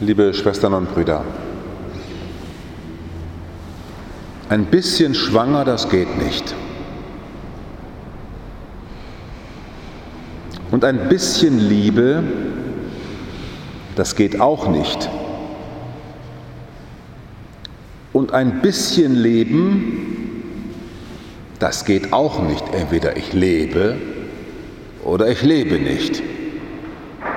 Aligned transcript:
Liebe 0.00 0.32
Schwestern 0.32 0.74
und 0.74 0.94
Brüder, 0.94 1.24
ein 4.48 4.66
bisschen 4.66 5.12
schwanger, 5.12 5.64
das 5.64 5.88
geht 5.90 6.22
nicht. 6.22 6.54
Und 10.70 10.84
ein 10.84 11.08
bisschen 11.08 11.58
Liebe, 11.58 12.22
das 13.96 14.14
geht 14.14 14.40
auch 14.40 14.68
nicht. 14.68 15.10
Und 18.12 18.32
ein 18.32 18.62
bisschen 18.62 19.16
Leben, 19.16 20.72
das 21.58 21.84
geht 21.84 22.12
auch 22.12 22.40
nicht. 22.40 22.64
Entweder 22.72 23.16
ich 23.16 23.32
lebe 23.32 23.96
oder 25.04 25.28
ich 25.28 25.42
lebe 25.42 25.80
nicht. 25.80 26.22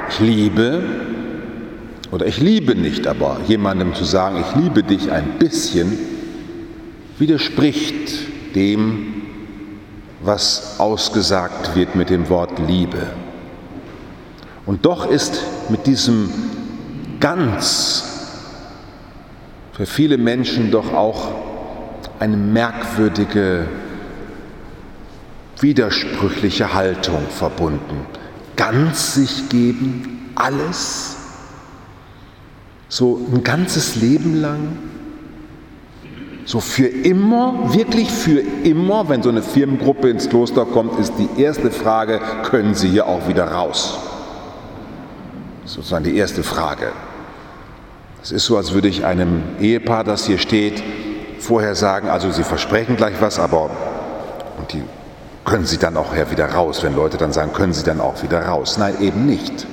Ich 0.10 0.20
liebe 0.20 0.84
oder 2.12 2.26
ich 2.26 2.40
liebe 2.40 2.76
nicht, 2.76 3.08
aber 3.08 3.40
jemandem 3.48 3.94
zu 3.96 4.04
sagen, 4.04 4.42
ich 4.42 4.62
liebe 4.62 4.84
dich 4.84 5.12
ein 5.12 5.40
bisschen, 5.40 5.98
widerspricht 7.18 8.56
dem, 8.56 9.14
was 10.22 10.80
ausgesagt 10.80 11.76
wird 11.76 11.96
mit 11.96 12.10
dem 12.10 12.30
Wort 12.30 12.60
Liebe. 12.68 13.08
Und 14.66 14.86
doch 14.86 15.10
ist 15.10 15.42
mit 15.70 15.88
diesem 15.88 16.30
ganz 17.20 18.12
für 19.74 19.86
viele 19.86 20.18
Menschen 20.18 20.70
doch 20.70 20.94
auch 20.94 21.32
eine 22.20 22.38
merkwürdige, 22.38 23.68
widersprüchliche 25.60 26.74
Haltung 26.74 27.22
verbunden. 27.30 28.06
Ganz 28.56 29.16
sich 29.16 29.50
geben, 29.50 30.32
alles, 30.36 31.18
so 32.92 33.26
ein 33.34 33.42
ganzes 33.42 33.96
Leben 33.96 34.42
lang, 34.42 34.78
so 36.44 36.60
für 36.60 36.88
immer, 36.88 37.74
wirklich 37.74 38.12
für 38.12 38.42
immer, 38.66 39.08
wenn 39.08 39.24
so 39.24 39.30
eine 39.30 39.42
Firmengruppe 39.42 40.10
ins 40.10 40.28
Kloster 40.28 40.66
kommt, 40.66 41.00
ist 41.00 41.14
die 41.18 41.42
erste 41.42 41.72
Frage, 41.72 42.20
können 42.44 42.76
Sie 42.76 42.90
hier 42.90 43.08
auch 43.08 43.30
wieder 43.30 43.46
raus? 43.50 43.98
Sozusagen 45.64 46.04
die 46.04 46.18
erste 46.18 46.44
Frage. 46.44 46.92
Es 48.22 48.34
ist 48.34 48.44
so, 48.44 48.58
als 48.58 48.74
würde 48.74 48.90
ich 48.90 49.06
einem 49.06 49.42
Ehepaar, 49.62 50.04
das 50.04 50.26
hier 50.26 50.38
steht, 50.38 50.84
vorher 51.40 51.76
sagen, 51.76 52.10
also 52.10 52.30
Sie 52.30 52.44
versprechen 52.44 52.98
gleich 52.98 53.22
was, 53.22 53.40
aber 53.40 53.70
und 54.60 54.74
die 54.74 54.84
können 55.46 55.66
Sie 55.66 55.78
dann 55.78 55.96
auch 55.96 56.14
wieder 56.30 56.52
raus, 56.52 56.84
wenn 56.84 56.94
Leute 56.94 57.16
dann 57.16 57.32
sagen, 57.32 57.54
können 57.54 57.72
Sie 57.72 57.86
dann 57.86 58.02
auch 58.02 58.22
wieder 58.22 58.48
raus? 58.48 58.78
Nein, 58.78 58.96
eben 59.00 59.26
nicht. 59.26 59.66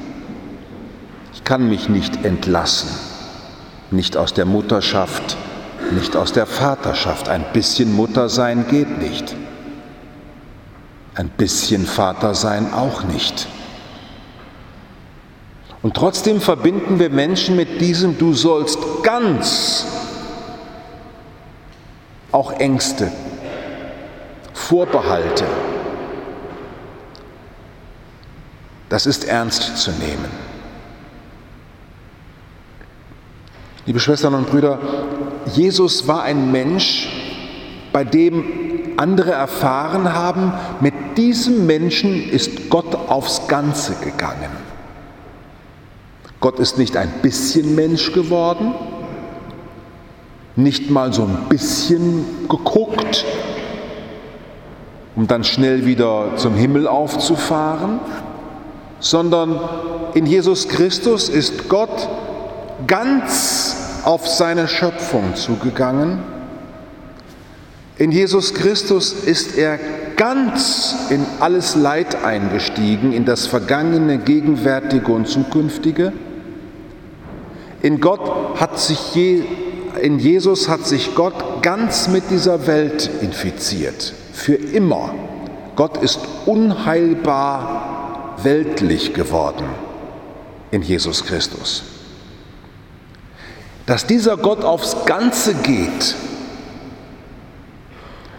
Ich 1.34 1.42
kann 1.42 1.68
mich 1.68 1.88
nicht 1.88 2.24
entlassen, 2.24 3.07
nicht 3.90 4.16
aus 4.16 4.34
der 4.34 4.44
Mutterschaft, 4.44 5.36
nicht 5.92 6.16
aus 6.16 6.32
der 6.32 6.46
Vaterschaft. 6.46 7.28
Ein 7.28 7.44
bisschen 7.52 7.92
Mutter 7.94 8.28
sein 8.28 8.66
geht 8.68 8.98
nicht. 8.98 9.34
Ein 11.14 11.30
bisschen 11.30 11.86
Vater 11.86 12.34
sein 12.34 12.72
auch 12.72 13.04
nicht. 13.04 13.48
Und 15.82 15.94
trotzdem 15.94 16.40
verbinden 16.40 16.98
wir 16.98 17.10
Menschen 17.10 17.56
mit 17.56 17.80
diesem 17.80 18.18
Du 18.18 18.34
sollst 18.34 18.78
ganz 19.02 19.86
auch 22.32 22.52
Ängste, 22.52 23.10
Vorbehalte. 24.52 25.44
Das 28.88 29.06
ist 29.06 29.24
ernst 29.24 29.78
zu 29.78 29.90
nehmen. 29.92 30.47
Liebe 33.88 34.00
Schwestern 34.00 34.34
und 34.34 34.50
Brüder, 34.50 34.78
Jesus 35.54 36.06
war 36.06 36.22
ein 36.22 36.52
Mensch, 36.52 37.08
bei 37.90 38.04
dem 38.04 38.44
andere 38.98 39.32
erfahren 39.32 40.12
haben, 40.12 40.52
mit 40.80 40.92
diesem 41.16 41.64
Menschen 41.64 42.28
ist 42.28 42.68
Gott 42.68 42.94
aufs 42.94 43.48
Ganze 43.48 43.94
gegangen. 43.94 44.50
Gott 46.38 46.58
ist 46.58 46.76
nicht 46.76 46.98
ein 46.98 47.08
bisschen 47.22 47.74
Mensch 47.76 48.12
geworden, 48.12 48.74
nicht 50.54 50.90
mal 50.90 51.14
so 51.14 51.22
ein 51.22 51.46
bisschen 51.48 52.26
geguckt, 52.46 53.24
um 55.16 55.26
dann 55.26 55.44
schnell 55.44 55.86
wieder 55.86 56.36
zum 56.36 56.54
Himmel 56.56 56.86
aufzufahren, 56.86 58.00
sondern 59.00 59.58
in 60.12 60.26
Jesus 60.26 60.68
Christus 60.68 61.30
ist 61.30 61.70
Gott 61.70 62.06
ganz 62.86 63.77
auf 64.08 64.26
seine 64.26 64.68
Schöpfung 64.68 65.34
zugegangen. 65.34 66.20
In 67.98 68.10
Jesus 68.10 68.54
Christus 68.54 69.12
ist 69.12 69.58
er 69.58 69.78
ganz 70.16 70.96
in 71.10 71.26
alles 71.40 71.74
Leid 71.74 72.24
eingestiegen, 72.24 73.12
in 73.12 73.26
das 73.26 73.46
Vergangene, 73.46 74.16
Gegenwärtige 74.16 75.12
und 75.12 75.28
Zukünftige. 75.28 76.14
In 77.82 78.00
Gott 78.00 78.58
hat 78.58 78.80
sich 78.80 79.14
je, 79.14 79.42
in 80.00 80.18
Jesus 80.18 80.70
hat 80.70 80.86
sich 80.86 81.14
Gott 81.14 81.62
ganz 81.62 82.08
mit 82.08 82.30
dieser 82.30 82.66
Welt 82.66 83.10
infiziert, 83.20 84.14
für 84.32 84.54
immer. 84.54 85.14
Gott 85.76 85.98
ist 85.98 86.20
unheilbar 86.46 88.38
weltlich 88.42 89.12
geworden 89.12 89.66
in 90.70 90.80
Jesus 90.80 91.26
Christus. 91.26 91.97
Dass 93.88 94.04
dieser 94.04 94.36
Gott 94.36 94.64
aufs 94.64 95.06
Ganze 95.06 95.54
geht, 95.54 96.14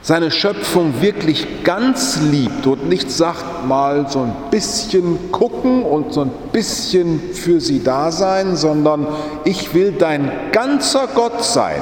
seine 0.03 0.29
Schöpfung 0.29 1.01
wirklich 1.01 1.63
ganz 1.63 2.19
liebt 2.21 2.67
und 2.67 2.87
nicht 2.87 3.09
sagt 3.09 3.65
mal 3.67 4.07
so 4.07 4.19
ein 4.19 4.33
bisschen 4.51 5.31
gucken 5.31 5.81
und 5.81 6.13
so 6.13 6.21
ein 6.21 6.31
bisschen 6.53 7.33
für 7.33 7.59
sie 7.59 7.83
da 7.83 8.11
sein, 8.11 8.55
sondern 8.55 9.07
ich 9.43 9.73
will 9.73 9.91
dein 9.91 10.31
ganzer 10.51 11.07
Gott 11.15 11.43
sein 11.43 11.81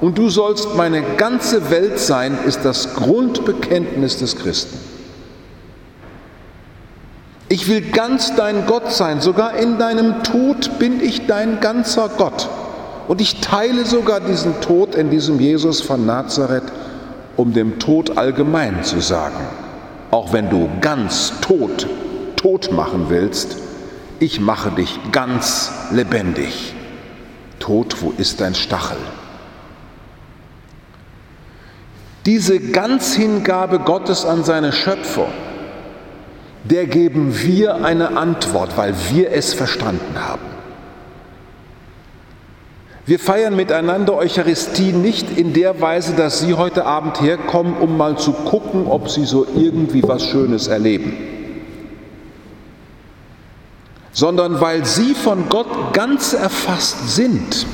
und 0.00 0.18
du 0.18 0.28
sollst 0.28 0.74
meine 0.74 1.02
ganze 1.16 1.70
Welt 1.70 2.00
sein, 2.00 2.36
ist 2.44 2.64
das 2.64 2.94
Grundbekenntnis 2.94 4.18
des 4.18 4.34
Christen. 4.34 4.76
Ich 7.48 7.68
will 7.68 7.82
ganz 7.92 8.34
dein 8.34 8.66
Gott 8.66 8.92
sein, 8.92 9.20
sogar 9.20 9.54
in 9.58 9.78
deinem 9.78 10.24
Tod 10.24 10.80
bin 10.80 11.00
ich 11.00 11.28
dein 11.28 11.60
ganzer 11.60 12.08
Gott. 12.08 12.48
Und 13.06 13.20
ich 13.20 13.40
teile 13.40 13.84
sogar 13.84 14.20
diesen 14.20 14.60
Tod 14.60 14.94
in 14.94 15.10
diesem 15.10 15.38
Jesus 15.38 15.80
von 15.80 16.06
Nazareth, 16.06 16.72
um 17.36 17.52
dem 17.52 17.78
Tod 17.78 18.16
allgemein 18.16 18.82
zu 18.82 19.00
sagen, 19.00 19.46
auch 20.10 20.32
wenn 20.32 20.48
du 20.48 20.68
ganz 20.80 21.32
tot, 21.40 21.86
tot 22.36 22.72
machen 22.72 23.06
willst, 23.08 23.56
ich 24.20 24.40
mache 24.40 24.70
dich 24.70 24.98
ganz 25.12 25.72
lebendig. 25.90 26.74
Tod, 27.58 27.96
wo 28.00 28.12
ist 28.16 28.40
dein 28.40 28.54
Stachel? 28.54 28.96
Diese 32.24 32.58
Ganzhingabe 32.58 33.80
Gottes 33.80 34.24
an 34.24 34.44
seine 34.44 34.72
Schöpfung, 34.72 35.28
der 36.62 36.86
geben 36.86 37.34
wir 37.42 37.84
eine 37.84 38.16
Antwort, 38.16 38.78
weil 38.78 38.94
wir 39.10 39.30
es 39.32 39.52
verstanden 39.52 40.14
haben. 40.16 40.53
Wir 43.06 43.18
feiern 43.18 43.54
miteinander 43.54 44.14
Eucharistie 44.14 44.92
nicht 44.92 45.36
in 45.36 45.52
der 45.52 45.78
Weise, 45.82 46.14
dass 46.14 46.40
Sie 46.40 46.54
heute 46.54 46.86
Abend 46.86 47.20
herkommen, 47.20 47.76
um 47.76 47.98
mal 47.98 48.16
zu 48.16 48.32
gucken, 48.32 48.86
ob 48.86 49.10
Sie 49.10 49.26
so 49.26 49.46
irgendwie 49.54 50.02
was 50.02 50.24
Schönes 50.24 50.68
erleben, 50.68 51.12
sondern 54.12 54.58
weil 54.58 54.86
Sie 54.86 55.12
von 55.12 55.50
Gott 55.50 55.92
ganz 55.92 56.32
erfasst 56.32 57.14
sind, 57.14 57.66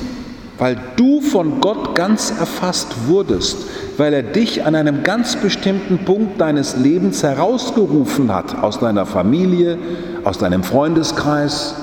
weil 0.57 0.77
du 0.97 1.21
von 1.21 1.61
Gott 1.61 1.95
ganz 1.95 2.33
erfasst 2.37 3.07
wurdest, 3.07 3.67
weil 3.95 4.13
er 4.13 4.23
dich 4.23 4.65
an 4.65 4.75
einem 4.75 5.01
ganz 5.03 5.37
bestimmten 5.37 5.99
Punkt 5.99 6.41
deines 6.41 6.75
Lebens 6.75 7.23
herausgerufen 7.23 8.35
hat, 8.35 8.61
aus 8.61 8.79
deiner 8.79 9.05
Familie, 9.05 9.77
aus 10.25 10.39
deinem 10.39 10.63
Freundeskreis, 10.63 11.75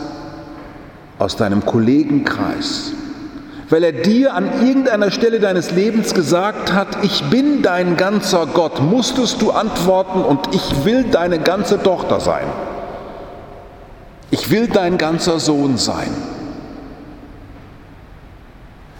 aus 1.18 1.36
deinem 1.36 1.64
Kollegenkreis 1.64 2.92
weil 3.70 3.84
er 3.84 3.92
dir 3.92 4.34
an 4.34 4.66
irgendeiner 4.66 5.10
Stelle 5.10 5.40
deines 5.40 5.70
Lebens 5.70 6.14
gesagt 6.14 6.72
hat, 6.72 6.88
ich 7.02 7.22
bin 7.24 7.62
dein 7.62 7.96
ganzer 7.96 8.46
Gott, 8.46 8.80
musstest 8.80 9.42
du 9.42 9.50
antworten 9.50 10.22
und 10.22 10.54
ich 10.54 10.84
will 10.84 11.04
deine 11.04 11.38
ganze 11.38 11.82
Tochter 11.82 12.20
sein. 12.20 12.46
Ich 14.30 14.50
will 14.50 14.68
dein 14.68 14.98
ganzer 14.98 15.38
Sohn 15.38 15.76
sein. 15.76 16.10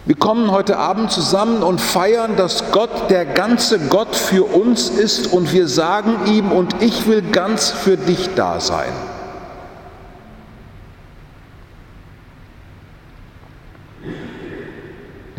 Wir 0.05 0.15
kommen 0.15 0.51
heute 0.51 0.77
Abend 0.77 1.11
zusammen 1.11 1.61
und 1.61 1.79
feiern, 1.79 2.35
dass 2.35 2.71
Gott 2.71 3.11
der 3.11 3.25
ganze 3.25 3.77
Gott 3.77 4.15
für 4.15 4.43
uns 4.43 4.89
ist 4.89 5.31
und 5.31 5.53
wir 5.53 5.67
sagen 5.67 6.15
ihm, 6.25 6.51
und 6.51 6.81
ich 6.81 7.07
will 7.07 7.21
ganz 7.21 7.69
für 7.69 7.95
dich 7.95 8.29
da 8.35 8.59
sein. 8.59 8.91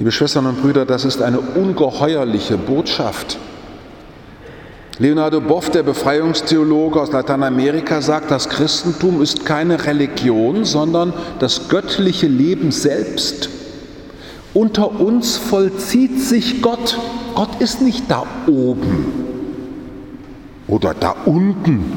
Liebe 0.01 0.13
Schwestern 0.13 0.47
und 0.47 0.63
Brüder, 0.63 0.87
das 0.87 1.05
ist 1.05 1.21
eine 1.21 1.41
ungeheuerliche 1.41 2.57
Botschaft. 2.57 3.37
Leonardo 4.99 5.43
Boff, 5.43 5.69
der 5.69 5.83
Befreiungstheologe 5.83 6.99
aus 6.99 7.13
Lateinamerika, 7.13 8.01
sagt, 8.01 8.31
das 8.31 8.49
Christentum 8.49 9.21
ist 9.21 9.45
keine 9.45 9.85
Religion, 9.85 10.65
sondern 10.65 11.13
das 11.39 11.69
göttliche 11.69 12.29
Leben 12.29 12.73
selbst. 12.73 13.51
Unter 14.55 14.99
uns 14.99 15.37
vollzieht 15.37 16.19
sich 16.19 16.63
Gott. 16.63 16.97
Gott 17.35 17.61
ist 17.61 17.83
nicht 17.83 18.11
da 18.11 18.25
oben 18.47 19.13
oder 20.67 20.95
da 20.95 21.15
unten, 21.27 21.93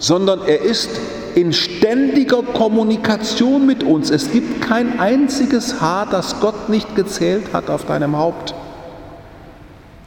sondern 0.00 0.40
er 0.48 0.62
ist 0.62 0.90
in 1.38 1.52
ständiger 1.52 2.42
Kommunikation 2.42 3.64
mit 3.64 3.84
uns. 3.84 4.10
Es 4.10 4.32
gibt 4.32 4.60
kein 4.60 4.98
einziges 4.98 5.80
Haar, 5.80 6.06
das 6.06 6.40
Gott 6.40 6.68
nicht 6.68 6.96
gezählt 6.96 7.52
hat 7.52 7.70
auf 7.70 7.86
deinem 7.86 8.16
Haupt. 8.16 8.54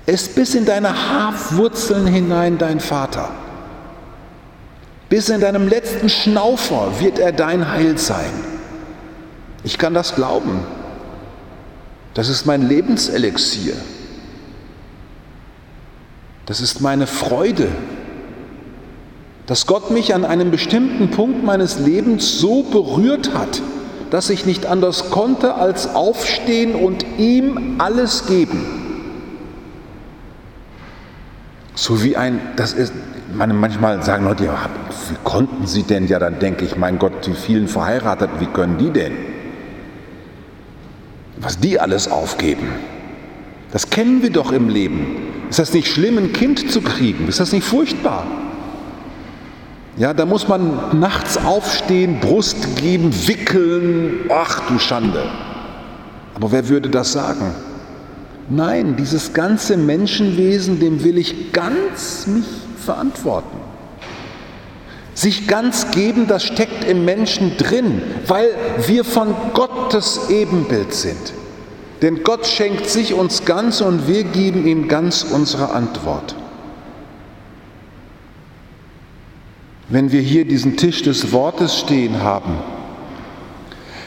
Ist 0.06 0.36
bis 0.36 0.56
in 0.56 0.66
deine 0.66 0.90
Haarwurzeln 0.90 2.06
hinein 2.06 2.58
dein 2.58 2.82
Vater. 2.82 3.30
Bis 5.08 5.30
in 5.30 5.40
deinem 5.40 5.70
letzten 5.70 6.10
Schnaufer 6.10 7.00
wird 7.00 7.18
er 7.18 7.32
dein 7.32 7.72
Heil 7.72 7.98
sein. 7.98 8.32
Ich 9.64 9.78
kann 9.78 9.94
das 9.94 10.16
glauben. 10.16 10.60
Das 12.14 12.28
ist 12.28 12.46
mein 12.46 12.68
Lebenselixier. 12.68 13.76
Das 16.46 16.60
ist 16.60 16.82
meine 16.82 17.08
Freude, 17.08 17.70
dass 19.48 19.66
Gott 19.66 19.92
mich 19.92 20.14
an 20.14 20.26
einem 20.26 20.52
bestimmten 20.52 21.10
Punkt 21.10 21.44
meines 21.44 21.80
Lebens 21.80 22.40
so 22.40 22.64
berührt 22.64 23.34
hat, 23.34 23.62
dass 24.10 24.30
ich 24.30 24.46
nicht 24.46 24.66
anders 24.66 25.10
konnte, 25.10 25.56
als 25.56 25.96
aufstehen 25.96 26.76
und 26.76 27.06
ihm 27.18 27.76
alles 27.80 28.28
geben. 28.28 28.66
So 31.74 32.04
wie 32.04 32.18
ein, 32.18 32.40
das 32.58 32.74
ist, 32.74 32.94
manchmal 33.34 34.04
sagen 34.04 34.26
Leute, 34.26 34.46
ja, 34.46 34.70
wie 35.10 35.16
konnten 35.24 35.66
sie 35.66 35.84
denn? 35.84 36.08
Ja, 36.08 36.20
dann 36.20 36.40
denke 36.40 36.66
ich, 36.66 36.76
mein 36.76 37.00
Gott, 37.00 37.26
die 37.26 37.34
vielen 37.34 37.68
Verheirateten, 37.68 38.40
wie 38.40 38.46
können 38.48 38.78
die 38.78 38.92
denn? 38.92 39.14
Was 41.38 41.58
die 41.58 41.80
alles 41.80 42.12
aufgeben. 42.12 42.68
Das 43.72 43.90
kennen 43.90 44.22
wir 44.22 44.30
doch 44.30 44.52
im 44.52 44.70
Leben. 44.70 45.18
Ist 45.50 45.60
das 45.60 45.74
nicht 45.74 45.88
schlimm, 45.88 46.18
ein 46.18 46.34
Kind 46.34 46.72
zu 46.72 46.82
kriegen? 46.82 47.28
Ist 47.28 47.40
das 47.40 47.54
nicht 47.54 47.66
furchtbar? 47.66 48.26
Ja, 49.98 50.14
da 50.14 50.26
muss 50.26 50.48
man 50.48 51.00
nachts 51.00 51.38
aufstehen, 51.38 52.20
Brust 52.22 52.78
geben, 52.78 53.12
wickeln. 53.28 54.30
Ach 54.30 54.68
du 54.70 54.80
Schande. 54.80 55.24
Aber 56.34 56.52
wer 56.52 56.70
würde 56.70 56.90
das 56.90 57.12
sagen? 57.12 57.54
Nein, 58.50 58.96
dieses 58.98 59.34
ganze 59.34 59.78
Menschenwesen, 59.78 60.80
dem 60.80 61.04
will 61.04 61.18
ich 61.18 61.52
ganz 61.52 62.26
mich 62.28 62.46
verantworten. 62.78 63.58
Sich 65.14 65.48
ganz 65.48 65.92
geben, 65.92 66.28
das 66.28 66.44
steckt 66.44 66.86
im 66.86 67.06
Menschen 67.06 67.58
drin, 67.58 68.02
weil 68.28 68.50
wir 68.88 69.04
von 69.04 69.36
Gottes 69.54 70.30
Ebenbild 70.30 70.94
sind. 70.94 71.34
Denn 72.02 72.24
Gott 72.24 72.48
schenkt 72.48 72.90
sich 72.90 73.14
uns 73.14 73.46
ganz 73.46 73.82
und 73.82 74.08
wir 74.08 74.24
geben 74.24 74.66
ihm 74.66 74.88
ganz 74.88 75.24
unsere 75.24 75.72
Antwort. 75.72 76.36
Wenn 79.92 80.12
wir 80.12 80.22
hier 80.22 80.46
diesen 80.46 80.78
Tisch 80.78 81.04
des 81.04 81.32
Wortes 81.34 81.78
stehen 81.78 82.24
haben, 82.24 82.54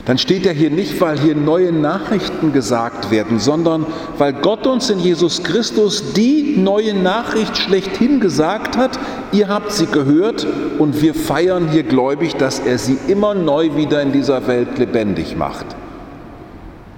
dann 0.06 0.18
steht 0.18 0.44
er 0.44 0.52
hier 0.52 0.70
nicht, 0.70 1.00
weil 1.00 1.18
hier 1.18 1.34
neue 1.34 1.72
Nachrichten 1.72 2.52
gesagt 2.52 3.10
werden, 3.10 3.38
sondern 3.38 3.86
weil 4.18 4.34
Gott 4.34 4.66
uns 4.66 4.90
in 4.90 4.98
Jesus 4.98 5.42
Christus 5.42 6.12
die 6.12 6.56
neue 6.58 6.94
Nachricht 6.94 7.56
schlechthin 7.56 8.20
gesagt 8.20 8.76
hat, 8.76 8.98
ihr 9.32 9.48
habt 9.48 9.72
sie 9.72 9.86
gehört 9.86 10.46
und 10.78 11.00
wir 11.00 11.14
feiern 11.14 11.68
hier 11.70 11.84
gläubig, 11.84 12.34
dass 12.36 12.60
er 12.60 12.76
sie 12.78 12.98
immer 13.08 13.34
neu 13.34 13.76
wieder 13.76 14.02
in 14.02 14.12
dieser 14.12 14.46
Welt 14.46 14.78
lebendig 14.78 15.36
macht. 15.36 15.66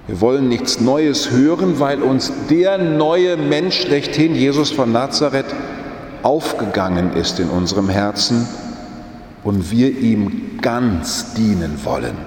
Wir 0.07 0.19
wollen 0.19 0.49
nichts 0.49 0.81
Neues 0.81 1.31
hören, 1.31 1.79
weil 1.79 2.01
uns 2.01 2.31
der 2.49 2.77
neue 2.77 3.37
Mensch 3.37 3.81
schlechthin, 3.81 4.35
Jesus 4.35 4.71
von 4.71 4.91
Nazareth, 4.91 5.53
aufgegangen 6.23 7.13
ist 7.13 7.39
in 7.39 7.49
unserem 7.49 7.87
Herzen 7.87 8.47
und 9.47 9.71
wir 9.71 9.97
ihm 9.97 10.59
ganz 10.61 11.33
dienen 11.33 11.79
wollen. 11.85 12.17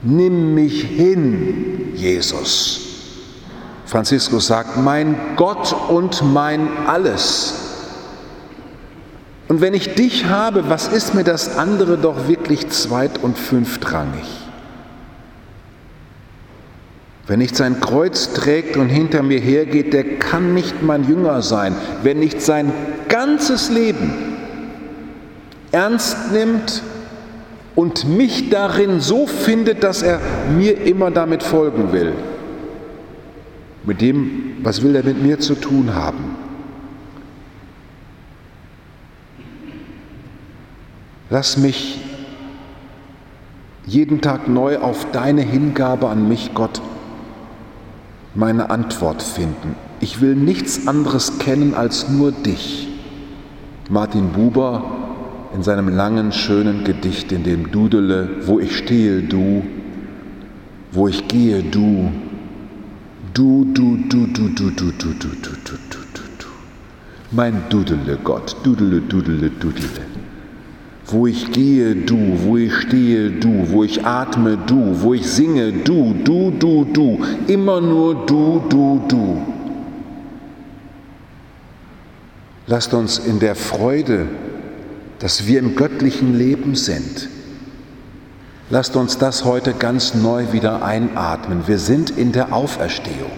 Nimm 0.00 0.54
mich 0.54 0.82
hin, 0.82 1.92
Jesus. 1.94 2.80
Franziskus 3.84 4.46
sagt, 4.46 4.78
mein 4.78 5.16
Gott 5.36 5.76
und 5.90 6.22
mein 6.32 6.66
alles. 6.86 7.52
Und 9.48 9.60
wenn 9.60 9.74
ich 9.74 9.94
dich 9.94 10.30
habe, 10.30 10.70
was 10.70 10.88
ist 10.88 11.14
mir 11.14 11.24
das 11.24 11.58
andere 11.58 11.98
doch 11.98 12.26
wirklich 12.26 12.70
zweit- 12.70 13.22
und 13.22 13.36
fünftrangig? 13.36 14.24
Wer 17.26 17.36
nicht 17.36 17.54
sein 17.54 17.80
Kreuz 17.80 18.32
trägt 18.32 18.78
und 18.78 18.88
hinter 18.88 19.22
mir 19.22 19.40
hergeht, 19.40 19.92
der 19.92 20.18
kann 20.18 20.54
nicht 20.54 20.82
mein 20.82 21.06
Jünger 21.06 21.42
sein. 21.42 21.76
Wer 22.02 22.14
nicht 22.14 22.40
sein 22.40 22.72
ganzes 23.10 23.68
Leben 23.68 24.30
ernst 25.72 26.32
nimmt 26.32 26.82
und 27.74 28.04
mich 28.04 28.50
darin 28.50 29.00
so 29.00 29.26
findet, 29.26 29.82
dass 29.84 30.02
er 30.02 30.20
mir 30.56 30.82
immer 30.82 31.10
damit 31.10 31.42
folgen 31.42 31.92
will. 31.92 32.12
Mit 33.84 34.00
dem, 34.00 34.56
was 34.62 34.82
will 34.82 34.94
er 34.94 35.04
mit 35.04 35.22
mir 35.22 35.38
zu 35.38 35.54
tun 35.54 35.94
haben? 35.94 36.36
Lass 41.30 41.56
mich 41.56 42.00
jeden 43.86 44.20
Tag 44.20 44.48
neu 44.48 44.78
auf 44.78 45.06
deine 45.12 45.42
Hingabe 45.42 46.08
an 46.08 46.28
mich, 46.28 46.54
Gott, 46.54 46.82
meine 48.34 48.70
Antwort 48.70 49.22
finden. 49.22 49.76
Ich 50.00 50.20
will 50.20 50.34
nichts 50.34 50.86
anderes 50.86 51.38
kennen 51.38 51.74
als 51.74 52.08
nur 52.08 52.32
dich. 52.32 52.88
Martin 53.88 54.30
Buber 54.30 54.99
in 55.54 55.62
seinem 55.62 55.88
langen, 55.88 56.32
schönen 56.32 56.84
Gedicht, 56.84 57.32
in 57.32 57.42
dem 57.42 57.70
Dudele, 57.70 58.28
wo 58.46 58.60
ich 58.60 58.76
stehe, 58.76 59.22
du, 59.22 59.62
wo 60.92 61.08
ich 61.08 61.26
gehe, 61.28 61.62
du, 61.62 62.10
du, 63.34 63.64
du, 63.74 63.96
du, 64.08 64.26
du, 64.26 64.48
du, 64.48 64.70
du, 64.70 64.70
du, 64.70 64.92
du, 64.92 65.12
du, 65.12 65.28
du, 65.28 65.28
du, 65.28 65.98
du, 66.14 66.22
du. 66.38 66.46
Mein 67.32 67.62
Dudele 67.68 68.18
Gott, 68.22 68.56
Dudele, 68.62 69.00
Dudele, 69.00 69.50
Dudele. 69.50 70.06
Wo 71.06 71.26
ich 71.26 71.50
gehe, 71.50 71.96
du, 71.96 72.16
wo 72.44 72.56
ich 72.56 72.72
stehe, 72.72 73.30
du, 73.30 73.72
wo 73.72 73.82
ich 73.82 74.04
atme, 74.06 74.56
du, 74.56 75.02
wo 75.02 75.14
ich 75.14 75.26
singe, 75.26 75.72
du, 75.72 76.14
du, 76.24 76.52
du, 76.52 76.84
du, 76.84 77.18
immer 77.48 77.80
nur 77.80 78.26
du, 78.26 78.62
du, 78.68 79.00
du. 79.08 79.42
Lasst 82.68 82.94
uns 82.94 83.18
in 83.18 83.40
der 83.40 83.56
Freude 83.56 84.28
dass 85.20 85.46
wir 85.46 85.60
im 85.60 85.76
göttlichen 85.76 86.36
Leben 86.36 86.74
sind. 86.74 87.28
Lasst 88.70 88.96
uns 88.96 89.18
das 89.18 89.44
heute 89.44 89.74
ganz 89.74 90.14
neu 90.14 90.52
wieder 90.52 90.82
einatmen. 90.82 91.66
Wir 91.66 91.78
sind 91.78 92.10
in 92.10 92.32
der 92.32 92.52
Auferstehung. 92.52 93.30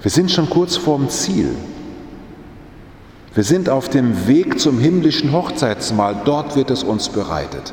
Wir 0.00 0.10
sind 0.10 0.30
schon 0.30 0.48
kurz 0.48 0.76
vorm 0.76 1.08
Ziel. 1.08 1.50
Wir 3.34 3.44
sind 3.44 3.68
auf 3.68 3.88
dem 3.88 4.26
Weg 4.26 4.58
zum 4.58 4.78
himmlischen 4.78 5.32
Hochzeitsmahl. 5.32 6.16
Dort 6.24 6.56
wird 6.56 6.70
es 6.70 6.82
uns 6.82 7.08
bereitet. 7.08 7.72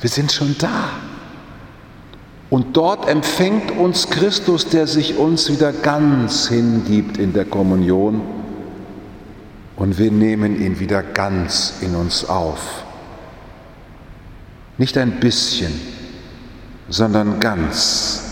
Wir 0.00 0.10
sind 0.10 0.32
schon 0.32 0.56
da. 0.58 0.90
Und 2.50 2.76
dort 2.76 3.08
empfängt 3.08 3.76
uns 3.76 4.08
Christus, 4.08 4.68
der 4.68 4.86
sich 4.86 5.16
uns 5.16 5.50
wieder 5.50 5.72
ganz 5.72 6.48
hingibt 6.48 7.18
in 7.18 7.32
der 7.32 7.44
Kommunion 7.44 8.20
und 9.76 9.98
wir 9.98 10.10
nehmen 10.10 10.60
ihn 10.60 10.80
wieder 10.80 11.02
ganz 11.02 11.74
in 11.82 11.94
uns 11.94 12.28
auf. 12.28 12.84
Nicht 14.78 14.98
ein 14.98 15.20
bisschen, 15.20 15.72
sondern 16.88 17.40
ganz. 17.40 18.22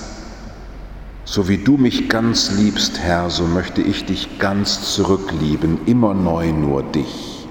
So 1.27 1.49
wie 1.49 1.59
du 1.59 1.77
mich 1.77 2.09
ganz 2.09 2.51
liebst, 2.53 2.99
Herr, 2.99 3.31
so 3.31 3.45
möchte 3.45 3.81
ich 3.81 4.05
dich 4.05 4.39
ganz 4.39 4.95
zurücklieben, 4.95 5.81
immer 5.87 6.13
neu 6.15 6.53
nur 6.53 6.83
dich. 6.83 7.47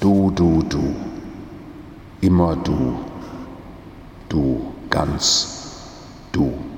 Du, 0.00 0.30
du, 0.30 0.62
du, 0.62 0.94
immer 2.20 2.56
du, 2.56 2.98
du, 4.28 4.72
ganz, 4.88 5.82
du. 6.32 6.69